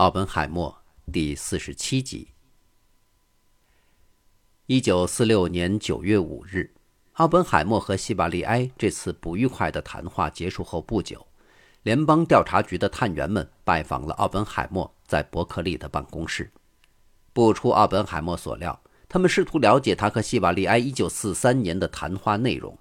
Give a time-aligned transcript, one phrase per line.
[0.00, 0.74] 奥本海默
[1.12, 2.28] 第四十七集。
[4.64, 6.72] 一九四六年九月五日，
[7.12, 11.26] 奥本海默和希瓦利埃这次不愉快的谈话结束后不久，
[11.82, 16.50] 联邦调查局的探员们拜访了奥本海默在伯克利的办公室。
[17.34, 22.78] 不出奥本海默所料，他们试图了解他和希瓦利埃一九四三年的谈话内容。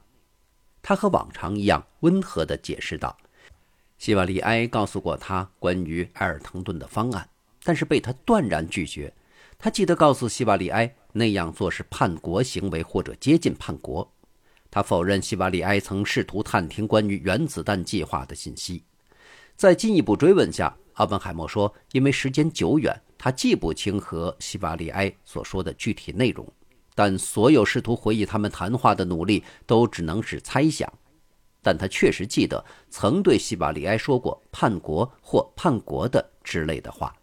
[0.81, 3.17] 他和往常一样温和地解释道。
[4.00, 7.29] 希瓦利埃告诉过他关于埃尔滕顿的方案，
[7.63, 9.14] 但是被他断然拒绝。
[9.57, 14.10] 他记得告诉希瓦利埃那样做是叛国行为或者接近叛国。
[14.71, 18.82] 他否认希瓦利埃曾试图探听关于原子弹计划的信息。
[19.57, 26.47] 在进一步追问下，奥本海默说：“因为时间久远，他记不清和希瓦利埃所说的具体内容，
[26.96, 30.89] 但所有试图回忆他们谈话的努力都只能是猜想。”
[31.61, 37.13] 但他确实记得曾对希瓦利埃说过“叛国”或“叛国的”之类的话。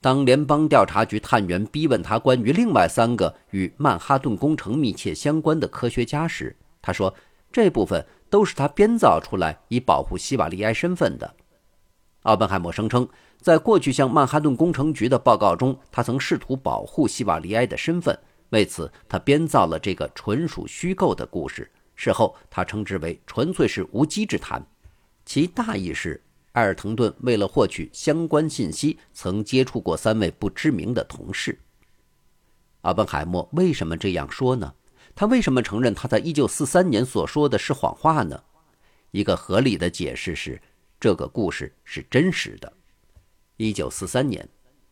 [0.00, 7.14] 当联邦调查局探员逼问他关于另外三个与曼哈顿工程密切相关的科学家时，他说
[7.52, 11.34] ：“这部分都是他编造出来以保护希瓦利埃身份的。”
[12.22, 13.08] 奥本海默声称，
[13.40, 18.16] 在过去向曼哈顿工程局的报告中，他曾试图保护希瓦利埃的身份，
[18.50, 21.70] 为此他编造了这个纯属虚构的故事。
[21.94, 24.66] 事后，他称之为纯粹是无稽之谈，
[25.24, 31.58] 其大意是艾尔滕顿为了获取相关信息，曾接触过三位不知名的同事。
[32.82, 34.74] 阿本海默为什么这样说呢？
[35.14, 38.42] 他为什么承认他在1943年所说的是谎话呢？
[39.10, 40.60] 一个合理的解释是，
[40.98, 42.72] 这个故事是真实的。
[43.58, 44.48] 1943年，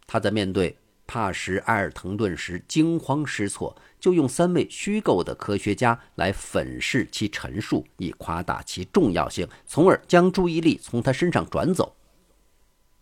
[0.07, 0.77] 他在面对。
[1.11, 11.97] 帕什埃尔滕顿时惊慌失措，就用三位虚构的科学家来粉饰其陈述，以夸大其重要性，从而将注意力从他身上转走。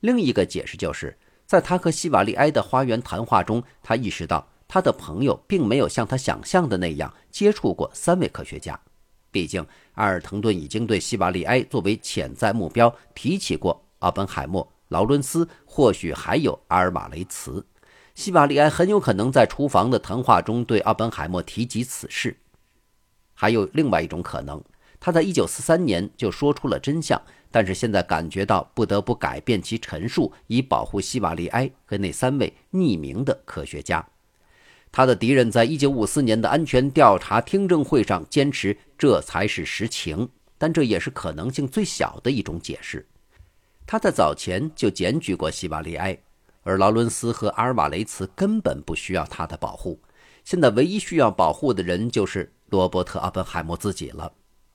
[0.01, 8.81] 另一个解释就是，在他和希瓦利埃的花园谈话中，他意识到他的朋友并没有像他想象的那样接触过三位科学家。
[9.31, 9.63] 毕竟，
[9.97, 17.63] 埃尔滕顿已经对希瓦利埃作为潜在目标提起过奥本海默、劳伦斯，或许还有阿尔瓦雷茨。
[18.19, 22.37] 希瓦利埃很有可能在厨房的谈话中对奥本海默提及此事。
[23.33, 24.61] 还有另外一种可能，
[24.99, 34.05] 他在1943年就说出了真相，但是现在感觉到不得不改变其陈述，以保护希瓦利埃和那三位匿名的科学家。
[34.91, 43.07] 他的敌人在1954年的安全调查听证会上坚持这才是实情，但这也是可能性最小的一种解释。
[43.87, 46.19] 他在早前就检举过希瓦利埃。
[46.69, 49.99] 而劳伦斯和阿尔瓦雷茨根本不需要他的保护，
[50.45, 54.31] 现在唯一需要保护的人就是罗伯特·奥本海默自己了。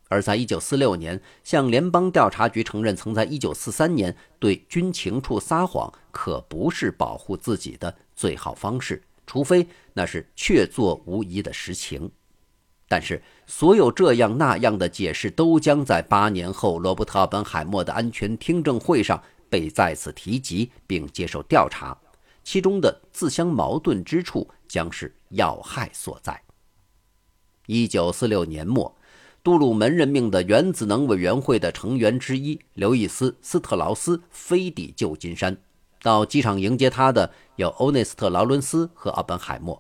[0.10, 12.10] 而在1946年向联邦调查局承认曾在1943年对军情处撒谎，可不是保护自己的最好方式，除非那是确凿无疑的实情。
[12.88, 19.22] 但是，所有这样那样的解释都将在八年后罗伯特·奥本海默的安全听证会上。
[19.54, 21.96] 被再次提及并接受调查，
[22.44, 26.42] 其中的自相矛盾之处将是要害所在。
[27.68, 28.98] 一九四六年末，
[29.44, 35.56] 杜鲁门任命的原子能委员会的成员之一刘易斯·斯特劳斯飞抵旧金山，
[36.02, 39.80] 到机场迎接他的有欧内斯特·劳伦斯和奥本海默。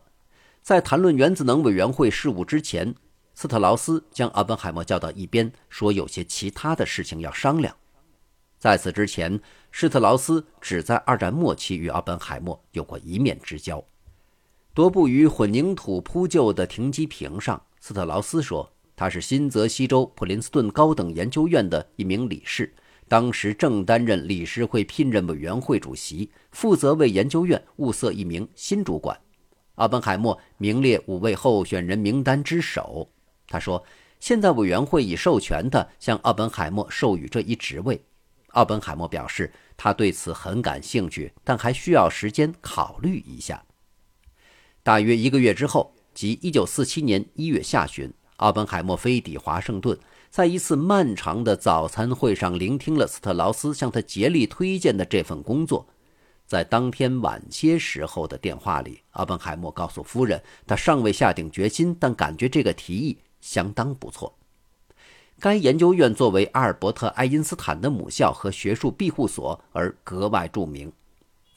[0.61, 2.93] 在谈论原子能委员会事务之前，
[3.33, 7.75] 斯特劳斯将奥本海默叫到一边，说有些其他的事情要商量。
[8.59, 9.41] 在此之前，
[9.75, 13.83] 施特劳斯只在二战末期与奥本海默有过一面之交。
[14.75, 22.71] 踱步于混凝土铺就的停机坪上，斯特劳斯说：“他是新泽西州普林斯顿高等研究院的一名理事，
[23.07, 29.19] 当时正担任理事会聘任委员会主席，负责为研究院物色一名新主管。
[29.75, 33.09] 奥本海默名列五位候选人名单之首。”
[33.49, 33.83] 他说
[34.21, 37.99] ：“现在委员会已授权他向奥本海默授予这一职位。”
[38.53, 43.63] 奥本海默表示，他对此很感兴趣，但还需要时间考虑一下。
[44.81, 49.97] 大约一个月之后，即1947年1月下旬，奥本海默飞抵华盛顿，
[50.29, 55.87] 在一次漫长的早餐会上聆听了斯特劳斯向他竭力推荐的这份工作。
[56.45, 64.37] 在当天晚些时候的电话里，奥本海默告诉夫人，他尚未下定决心，但感觉这个提议相当不错。
[65.39, 70.91] 该研究院作为阿尔伯特·爱因斯坦的母校和学术庇护所而格外著名。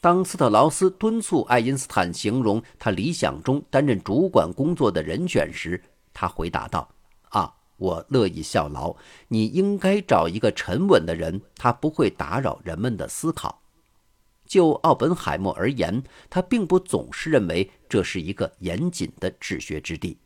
[0.01, 5.81] 当斯特劳斯敦促爱因斯坦形容他理想中担任主管工作的人选时，
[6.13, 6.87] 他回答道
[7.29, 8.95] ：“啊，我乐意效劳。
[9.29, 13.61] 你应该找一个沉稳的人，他不会打扰人们的思考。”
[14.45, 20.17] 就奥本海默而言，他并不总是认为这是一个严谨的治学之地。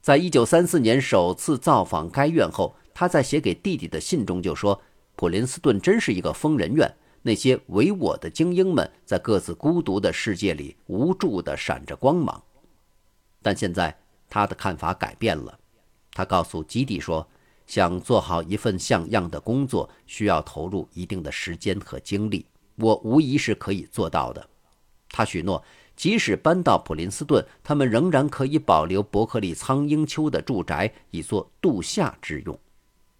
[0.00, 4.80] 在一九三四年首次造访该院后，他在写给弟弟的信中就说
[5.16, 6.90] ：“普林斯顿真是一个疯人院，
[7.20, 12.42] 那些唯我的精英们在各自孤独的世界里无助地闪着光芒。”
[13.42, 13.94] 但现在
[14.30, 15.58] 他的看法改变了，
[16.12, 17.28] 他告诉基地说
[17.68, 22.46] ：“想做好一份像样的工作，需要投入一定的时间和精力。
[22.76, 24.48] 我无疑是可以做到的。”
[25.12, 25.62] 他许诺。
[25.94, 32.58] 即使搬到普林斯顿，他们仍然可以保留伯克利苍鹰丘的住宅，以作度夏之用。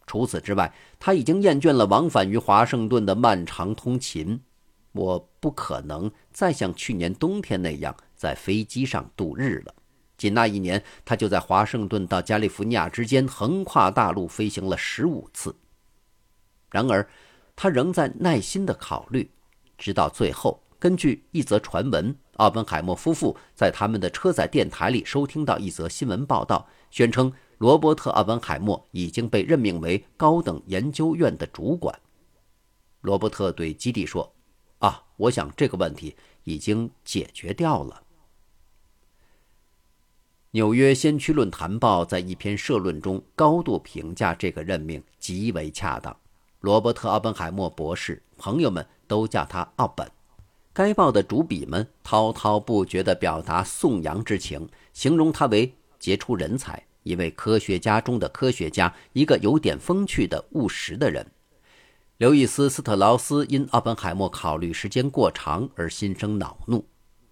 [0.07, 4.41] 除此之外，他已经厌倦了往返于华盛顿的漫长通勤。
[4.93, 9.75] 我不可能再像去年冬天那样在飞机上度日了。
[10.17, 15.55] 仅那一年，他就在华盛顿到加利福尼亚之间横跨大陆飞行了十五次。
[16.71, 17.07] 然而，
[17.55, 19.31] 他仍在耐心地考虑，
[19.77, 20.63] 直到最后。
[20.79, 22.17] 根据一则传闻。
[22.35, 31.99] 奥本海默夫妇在他们的车载电台里收听到一则新闻报道，宣称罗伯特·奥本海默已经被任命为高等研究院的主管。
[33.01, 34.35] 罗伯特对基地说
[34.81, 36.15] ：“啊，我想这个问题
[36.45, 38.03] 已经解决掉了。”
[40.59, 46.17] 《纽约先驱论坛报》在一篇社论中高度评价这个任命极为恰当。
[46.61, 50.11] 罗伯特·奥本海默博士，朋友们都叫他奥本。
[50.73, 61.25] 该报的主笔们滔滔不绝地表达颂扬之情，形容他为杰出人才，一位科学家中的科学家，一个有点风趣的务实的人。
[62.17, 66.85] 刘易斯·斯特劳斯因奥本海默考虑时间过长而心生恼怒。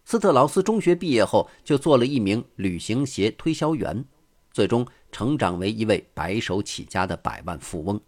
[0.04, 4.04] 斯特劳斯中学毕业后就做了一名旅行鞋推销员，
[4.52, 8.00] 最终成长为一位白手起家的百万富翁。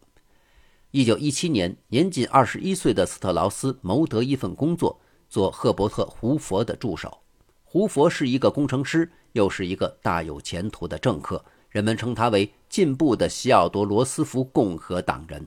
[0.92, 5.00] 一九一七年，年仅二十一岁的斯特劳斯谋得一份工作。
[5.28, 7.18] 做赫伯特·胡佛的助手，
[7.64, 11.44] 胡佛是一个工程师，又是一个大有前途的政客，
[11.76, 15.46] 人们称他为进步的西奥多·罗斯福共和党人。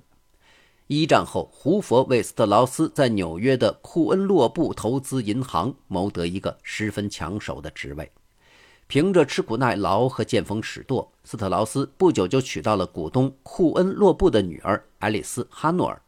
[0.85, 8.11] 一战后，胡佛为斯特劳斯在纽约的库恩洛布投资银行谋得一个十分抢手的职位。
[8.85, 15.99] 凭着吃苦耐劳和见风使舵，斯特劳斯不久就娶到了股东库恩洛布的女儿爱丽丝·哈诺尔。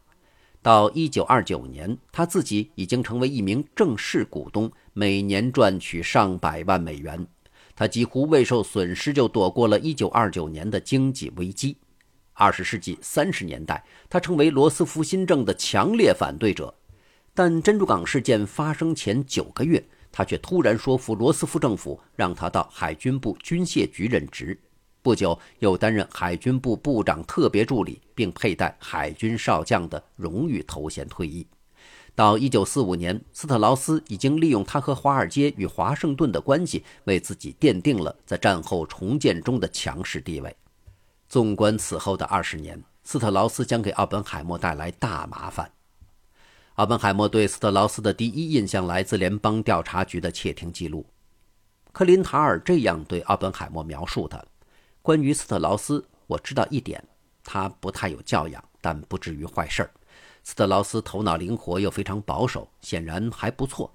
[0.62, 7.26] 到一九二九年，他自己已经成为一名正式股东，每年赚取上百万美元。
[7.82, 11.76] 他几乎未受损失就躲过了一九二九年的经济危机。
[12.32, 16.72] 二十世纪三十年代，他成为罗斯福新政的强烈反对者。
[17.34, 24.56] 但珍珠港事件发生前九个月，他却突然说服罗斯福政府，让他到海军部军械局任职。
[25.02, 31.44] 不久，又担任海军部部长特别助理，并佩戴海军少将的荣誉头衔退役。
[32.14, 40.54] 到1945年，斯特劳斯已经利用他和华尔街与华盛顿的关系，为自己奠定了在战后重建中的强势地位。
[41.28, 45.70] 纵观此后的二十年，斯特劳斯将给奥本海默带来大麻烦。
[46.74, 51.06] 奥本海默对斯特劳斯的第一印象来自联邦调查局的窃听记录。
[51.92, 54.42] 克林塔尔这样对奥本海默描述他。
[55.00, 57.02] 关于斯特劳斯，我知道一点，
[57.42, 59.90] 他不太有教养，但不至于坏事儿。
[60.42, 63.92] 斯特劳斯头脑灵活又非常保守，显然还不错。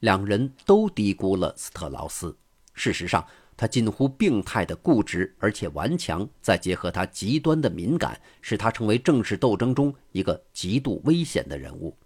[0.00, 2.36] 两人都低估了斯特劳斯。
[2.74, 3.24] 事实上，
[3.56, 11.96] 他近乎病态的固执而且顽强，再结合他极端的敏感，使他成为政治斗争中一个极度危险的人物。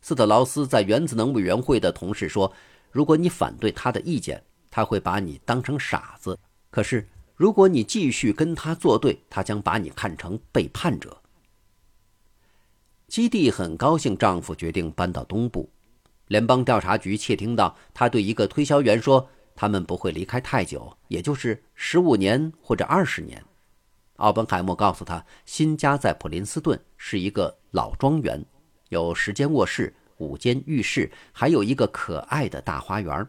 [0.00, 2.52] 斯特劳斯在原子能委员会的同事说
[2.90, 6.38] ：“如果你反对他的意见，他会把你当成傻子。”
[6.70, 7.08] 可是。
[7.36, 11.16] 如果你继续跟他作对，他将把你看成背叛者。
[13.08, 15.68] 基地很高兴丈夫决定搬到东部。
[16.26, 23.42] 联邦调查局窃听到他对一个推销员说：“他们不会离开太久，也就是十五年或者二十年。”
[24.16, 28.44] 奥本海默告诉他，新家在普林斯顿是一个老庄园，
[28.90, 33.26] 有十间卧室、五间浴室，还有一个可爱的大花园。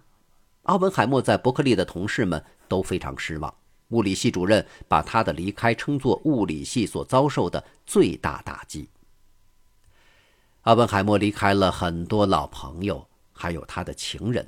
[0.63, 3.53] 奥本海默在伯克利的同事们都非常失望。
[3.89, 8.89] 物理系主任把他的离开称作物理系所遭受的最大打击。
[10.63, 14.45] 奥本海默离开了很多老朋友，还有他的情人。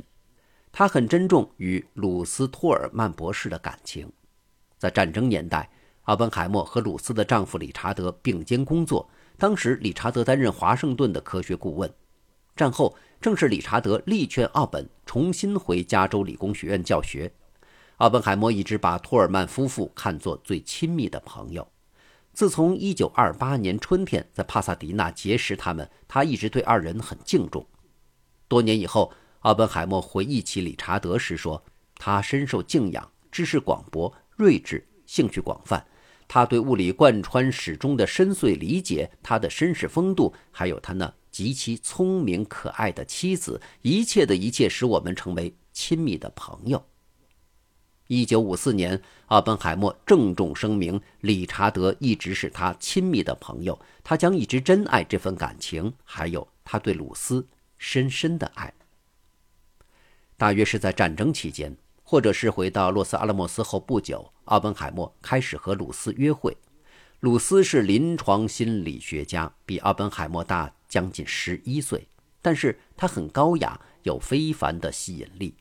[0.69, 4.11] 他很珍重与鲁斯托尔曼博士的感情。
[4.77, 5.69] 在战争年代，
[6.03, 9.09] 奥本海默和鲁斯的丈夫理查德并肩工作。
[9.37, 11.91] 当时，理查德担任华盛顿的科学顾问。
[12.57, 17.31] 战后，正是理查德力劝奥本重新回加州理工学院教学。
[17.97, 21.65] 奥本海默一直把托尔曼夫妇看作最亲密的朋友。
[22.33, 27.65] 自从1928年春天在帕萨迪纳结识他们，他一直对二人很敬重。
[28.47, 31.63] 多年以后，奥本海默回忆起理查德时说
[31.95, 35.85] ：“他深受敬仰，知识广博，睿智，兴趣广泛。
[36.27, 46.85] 他对物理贯穿始终的深邃理解，他的绅士风度，还有他那极其聪明可爱的妻子，一切的一切，使我们成为亲密的朋友。”
[48.13, 58.73] 一九五四年，奥本海默郑重声明：理查德一直是他亲密的朋友，他将一直珍爱这份感情，还有他对鲁斯深深的爱。
[60.35, 66.57] 大约是在战争期间，或者是回到洛斯阿拉莫斯后不久，奥本海默开始和鲁斯约会。
[67.21, 72.05] 鲁斯是临床心理学家，比奥本海默大将近十一岁，
[72.41, 75.55] 但是他很高雅，有非凡的吸引力。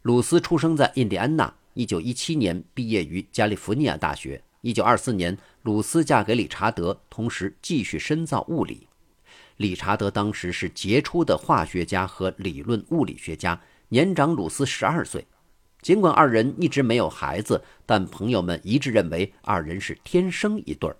[0.00, 1.54] 鲁斯出生在印第安纳。
[1.74, 4.42] 一九一七年毕业于加利福尼亚大学。
[4.60, 8.86] 一九二四年，鲁斯嫁给理查德，同时继续深造物理。
[9.56, 15.26] 理查德当时是杰出的化学家和理论物理学家，年长鲁斯十二岁。
[15.80, 20.96] 尽管二人一直没有孩子，但朋友们一致认为二人是天生一对儿。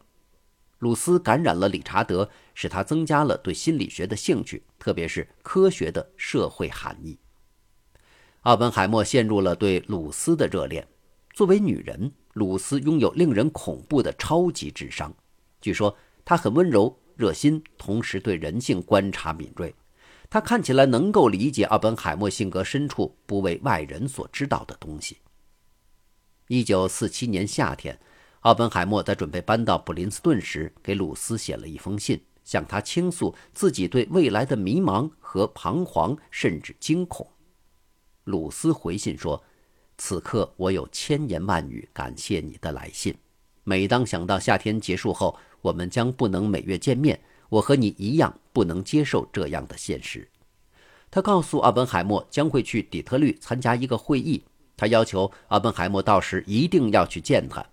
[0.81, 7.17] 鲁斯感染了理查德，使他增加了对心理学的兴趣，特别是科学的社会含义。
[8.43, 10.85] 奥本海默陷入了对鲁斯的热恋。
[11.33, 15.15] 作为女人，鲁斯拥有令人恐怖的超级智商。
[15.61, 19.73] 据说她很温柔、热心，同时对人性观察敏锐。
[20.29, 25.19] 她看起来能够理解奥本海默性格深处不为外人所知道的东西。
[26.49, 27.97] 一九四七年夏天，
[28.41, 37.25] 奥本海默在准备搬到普林斯顿时，给鲁斯写了一封信，向他倾诉自己对未来的迷茫和彷徨，甚至惊恐。
[38.25, 39.43] 鲁斯回信说
[39.99, 43.15] ：“此刻我有千言万语感谢你的来信。
[43.65, 50.29] 每当想到夏天结束后我们将不能每月见面，我和你一样不能接受这样的现实。”
[51.11, 54.43] 他告诉奥本海默将会去底特律参加一个会议，
[54.77, 57.65] 他要求奥本海默到时一定要去见他。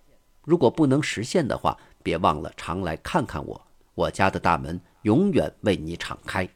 [0.44, 3.66] 如果不能实现的话，别忘了常来看看我。
[3.94, 6.48] 我家的大门永远为你敞开。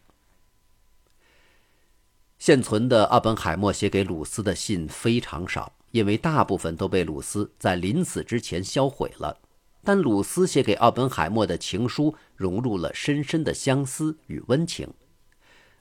[2.39, 9.39] 现存的奥本海默写给鲁斯的信非常少，因为大部分都被鲁斯在临死之前销毁了。
[9.83, 14.89] 但鲁斯写给奥本海默的情书融入了深深的相思与温情。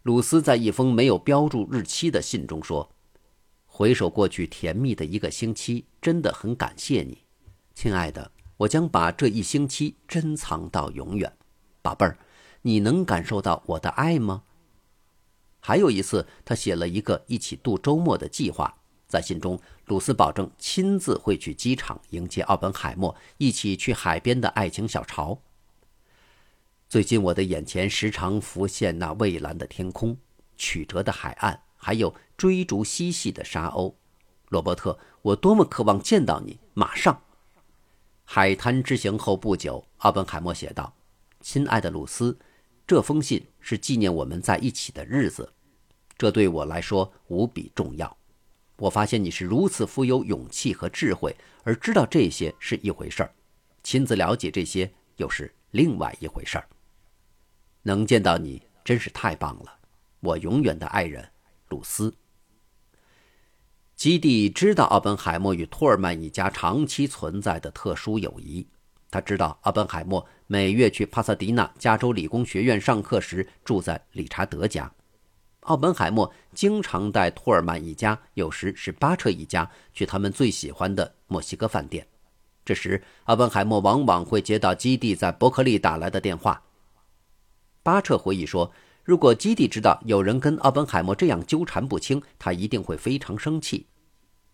[0.03, 2.91] 鲁斯在一封没有标注日期的信中说
[3.65, 7.19] ：“回首过去甜蜜的一个星期，真的很感谢你，
[7.73, 8.29] 亲爱的。
[8.57, 11.31] 我将把这一星期珍藏到永远，
[11.81, 12.17] 宝贝儿，
[12.61, 14.43] 你能感受到我的爱吗？”
[15.65, 18.75] 还有一次，他写了一个一起度周末的计划。
[19.07, 25.39] 在信中，鲁斯保证亲自会去机场迎接奥本海默，一起去海边的爱情小巢。
[26.89, 30.17] 最近，我的眼前时常浮现那蔚蓝的天空、
[30.57, 33.93] 曲折的海岸，还有追逐嬉戏的沙鸥。
[34.49, 36.59] 罗伯特，我多么渴望见到你！
[36.73, 37.21] 马上。
[38.25, 40.93] 海滩之行后不久，奥本海默写道
[41.39, 42.37] ：“亲爱的鲁斯。”
[42.85, 45.51] 这封信是纪念我们在一起的日子，
[46.17, 48.17] 这对我来说无比重要。
[48.77, 53.33] 我发现你是如此富有勇气和智慧，而知道这些是一回事儿，
[53.83, 56.67] 亲自了解这些又是另外一回事儿。
[57.83, 59.79] 能见到你真是太棒了，
[60.19, 61.25] 我永远的爱人，
[61.69, 62.13] 鲁斯。
[63.95, 68.67] 基地知道奥本海默与托尔曼一家长期存在的特殊友谊。
[69.13, 74.91] 他知道奥本海默每月去帕萨迪纳加州理工学院上课时住在理查德家，
[75.59, 82.07] 奥本海默经常带托尔曼一家，有时是巴彻一家去他们最喜欢的墨西哥饭店。
[82.65, 86.63] 这时，奥本海默往往会接到基地在伯克利打来的电话。
[87.83, 88.71] 巴彻回忆说
[89.05, 93.85] ：“如果基地知道有人跟奥本海默这样纠缠不清，他一定会非常生气。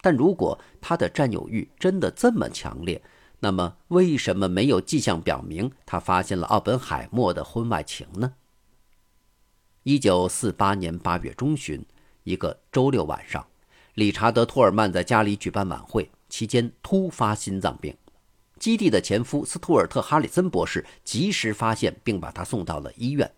[0.02, 3.02] 但如果他的占有欲真的这么强烈，”
[3.42, 8.34] 那么，为什么没有迹象表明他发现了奥本海默的婚外情呢？
[9.84, 11.86] 一九四八年八月中旬，
[12.24, 13.48] 一个周六晚上，
[13.94, 17.96] 理查德·托尔曼在家里举办晚会，期间突发心脏病。
[18.60, 23.32] 基地的前夫斯图尔特·哈里森博士及时发现，并把他送到了医院。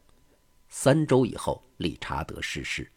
[0.68, 2.92] 三周以后，理查德逝世，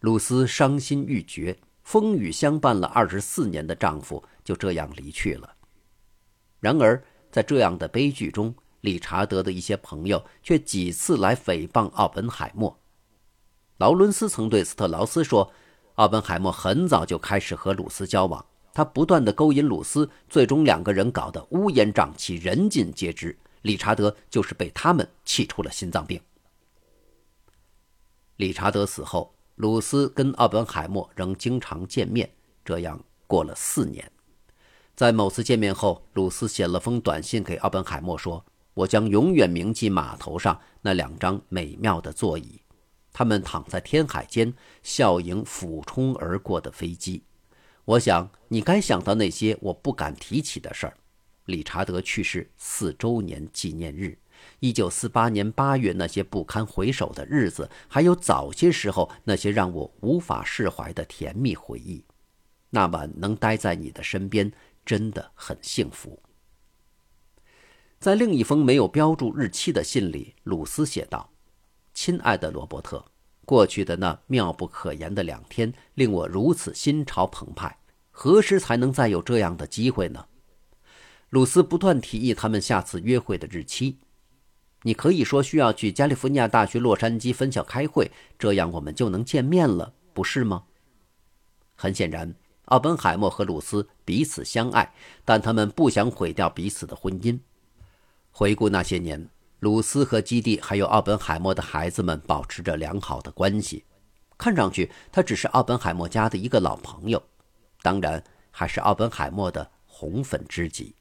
[0.00, 5.53] 露丝伤心欲绝，风雨相伴了二十四年的丈夫就这样离去了。
[6.64, 12.74] 然而，在这样的悲剧中，理查德的一些朋友却几次来诽谤奥本海默。
[13.76, 15.52] 劳伦斯曾对斯特劳斯说
[15.96, 18.42] ：“奥本海默很早就开始和鲁斯交往，
[18.72, 23.36] 他不断的勾引鲁斯，最终两个人搞得乌烟瘴气，人尽皆知。
[23.60, 26.18] 理查德就是被他们气出了心脏病。”
[28.36, 32.30] 理查德死后，鲁斯跟奥本海默仍经常见面。
[32.64, 34.10] 这样过了四年，
[34.96, 42.60] 在某次见面后，鲁斯写了封短信给奥本海默，说：“我将永远铭记码头上那两张美妙的座椅，
[43.12, 47.24] 他们躺在天海间，笑迎俯冲而过的飞机。
[47.84, 50.96] 我想你该想到那些我不敢提起的事儿。
[51.46, 54.16] 理查德去世四周年纪念日。”
[54.60, 62.04] 一九四八年八月，那些不堪回首的日子，还有早些时候那些让我无法释怀的甜蜜回忆。
[62.70, 64.50] 那晚能待在你的身边，
[64.84, 66.20] 真的很幸福。
[67.98, 71.30] 在另一封没有标注日期的信里，鲁斯写道
[71.94, 73.04] ：“亲爱的罗伯特，
[73.46, 77.78] 过去的那妙不可言的两天令我如此心潮澎湃，
[78.10, 80.26] 何时才能再有这样的机会呢？”
[81.30, 83.98] 鲁斯不断提议他们下次约会的日期。
[84.82, 90.64] 你可以说需要去加利福尼亚大学洛杉矶分校开会，这样我们就能见面了，不是吗？
[91.74, 92.34] 很显然，
[92.66, 94.92] 奥本海默和鲁斯彼此相爱，
[95.24, 97.38] 但他们不想毁掉彼此的婚姻。
[98.30, 99.28] 回顾那些年，
[99.60, 103.84] 鲁斯和基地还有奥本海默的孩子们保持着良好的关系。
[104.36, 107.22] 看上去，他只是奥本海默家的一个老朋友，
[107.82, 110.94] 当然还是奥本海默的红粉知己。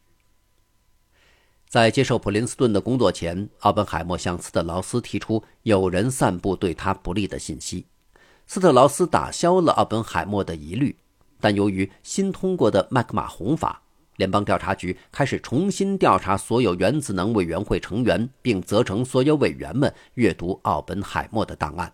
[1.67, 7.87] 在接受普林斯顿的工作前，奥本海默向斯特劳斯提出有人散布对他不利的信息。
[8.45, 10.95] 斯特劳斯打消了奥本海默的疑虑，
[11.43, 13.81] 但由于新通过的麦克马洪法，
[14.15, 21.91] 联邦调查局开始重新调查所有原子能委员会成员，并责成所有委员们阅读奥本海默的档案。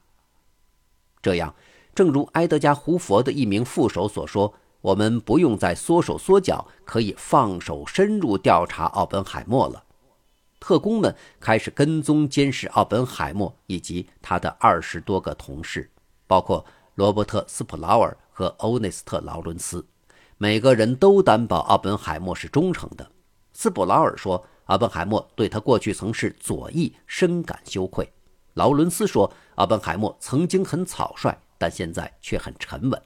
[1.19, 1.55] 这样，
[1.95, 4.53] 正如埃德加·胡佛的一名副手所说。
[4.81, 9.83] 我们不用再缩手缩脚，可以放手深入调查奥本海默了。
[10.57, 15.89] 特工们开始跟踪监视奥本海默以及他的二十多个同事，
[16.27, 16.65] 包括
[16.99, 19.87] 罗伯特·斯普劳尔和欧内斯特·劳伦斯。
[20.37, 23.09] 每个人都担保奥本海默是忠诚的。
[23.53, 28.11] 斯普劳尔说，奥本海默对他过去曾是左翼深感羞愧。
[28.55, 33.01] 劳伦斯说，奥本海默曾经很草率，但现在却很沉稳。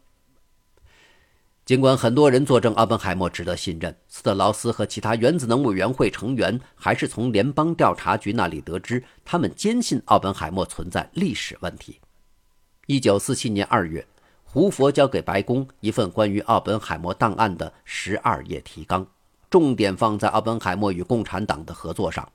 [1.64, 12.00] 尽管很多人作证奥本海默值得信任，斯特劳斯和其他原子能委员会成员还是从联邦调查局那里得知，他们坚信奥本海默存在历史问题。
[12.86, 14.06] 一九四七年二月，
[14.44, 19.08] 胡佛交给白宫一份关于奥本海默档案的十二页提纲，
[19.50, 22.28] 重点放在奥本海默与共产党的合作上。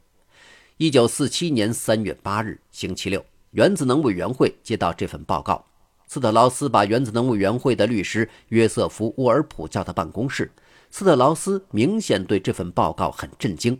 [0.79, 5.63] 一九四七年三月八日，星期六，原子能委员会接到这份报告。
[6.07, 10.51] 斯特劳斯把原子能委员会的律师约瑟夫·沃尔普叫到办公室。
[10.89, 13.79] 斯特劳斯明显对这份报告很震惊。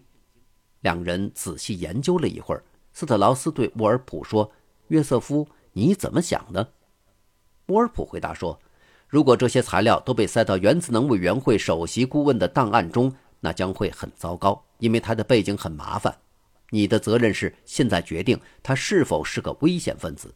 [0.83, 2.63] 两人仔细研究了一会儿。
[2.93, 4.53] 斯特劳斯对沃尔普说
[4.89, 6.69] ：“约瑟夫，你怎么想呢？”
[7.67, 8.59] 沃尔普回答说
[9.07, 16.19] ：“如果这些材料都被塞到原子能委员会首席顾问的档案中，那将会很糟糕，因为他的背景很麻烦。
[16.71, 20.35] 你的责任是现在决定他是否是个危险分子。”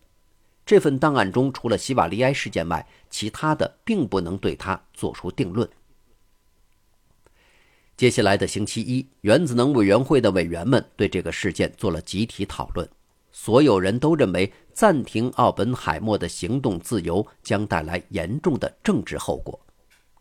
[0.64, 5.68] 这份档案中，除了西瓦利埃事件外，其他的并不能对他做出定论。
[7.96, 12.88] 接下来的星期一，原子能委员会的委员们对这个事件做了集体讨论。
[13.32, 19.58] 所有人都认为暂停奥本海默的行动自由将带来严重的政治后果。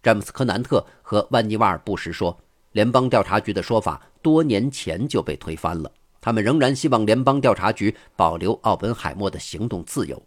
[0.01, 2.35] 詹姆斯·科南特和万尼瓦尔·布什说
[2.71, 10.19] ：“联邦调查局的说法多年前就被推翻了，他们仍然希望联邦调查局保留奥本海默的行动自由。”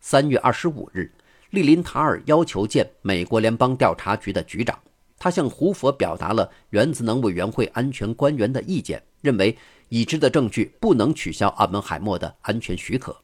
[0.00, 1.12] 三月二十五日，
[1.50, 4.78] 利林塔尔要求见美国联邦调查局的局长。
[5.18, 9.58] 他向胡佛表达了原子能委员会安全官员的意见，认为
[9.88, 13.16] 已知的证据不能取消奥本海默的安全许可。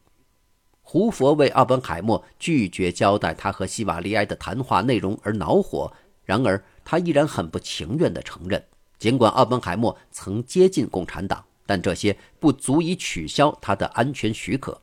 [0.83, 5.93] 胡佛为奥本海默拒绝交代他和希瓦利埃的谈话内容而恼火，
[6.25, 8.63] 然而他依然很不情愿地承认，
[8.99, 14.81] 尽管奥本海默曾接近共产党，但这些不足以取消他的安全许可。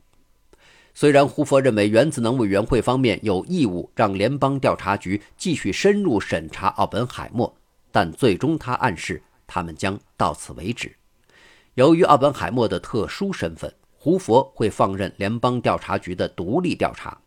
[0.93, 7.55] 虽然胡佛认为原子能委员会方面有义务让联邦调查局继续深入审查奥本海默，
[7.91, 10.93] 但最终他暗示他们将到此为止。
[11.75, 17.17] 由于奥本海默的特殊身份，胡佛会放任联邦调查局的独立调查，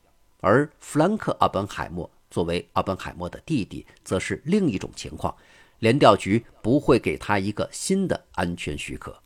[0.41, 5.35] 而弗兰克·奥本海默作为奥本海默的弟弟，则是另一种情况，
[5.79, 9.17] 联调局不会给他一个新的安全许可。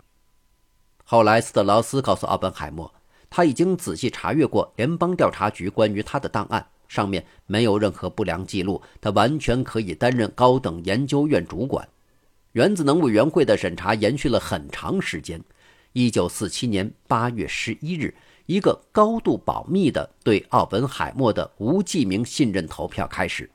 [1.04, 2.92] 后来，斯特劳斯告诉奥本海默。
[3.30, 11.86] 他已经仔细查阅过联邦调查局关于他的档案，上面没有任何不良记录，他完全可以担任高等研究院主管。
[12.58, 15.40] 原子能委员会的审查延续了很长时间。
[15.92, 18.12] 一九四七年八月十一日，
[18.46, 23.48] 一个高度保密的对奥本海默的无记名信任投票开始。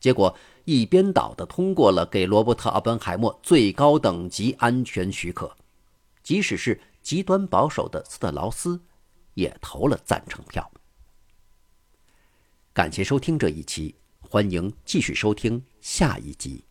[0.00, 5.54] 结果一边倒的通过了给罗伯特·奥本海默最高等级安全许可，
[6.22, 8.80] 即使是极端保守的斯特劳斯，
[9.34, 10.72] 也投了赞成票。
[12.72, 16.65] 感谢收听这一期，欢迎继续收听下一集。